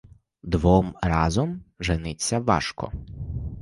[0.41, 2.91] Двом разом жениться важко.